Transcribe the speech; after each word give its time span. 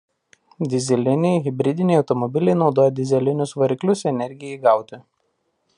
Dyzeliniai 0.69 1.41
hibridiniai 1.47 1.99
automobiliai 2.03 2.59
naudoja 2.63 2.95
dyzelinius 3.01 3.55
variklius 3.65 4.03
energijai 4.15 4.57
gauti. 4.67 5.01